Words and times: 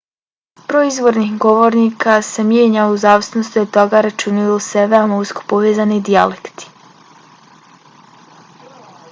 broj 0.69 0.85
izvornih 0.91 1.33
govornika 1.43 2.15
se 2.29 2.45
mijenja 2.47 2.85
u 2.93 2.97
zavisnosti 3.03 3.59
od 3.65 3.69
toga 3.77 4.01
računaju 4.07 4.57
li 4.57 4.65
se 4.69 4.87
veoma 4.95 5.21
usko 5.27 5.45
povezani 5.55 6.01
dijalekti 6.09 6.75